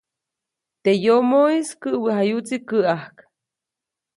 Teʼ 0.83 0.99
yomoʼis 1.05 1.69
käʼwejayuʼtsi 1.81 2.55
käʼäjk. 2.67 3.15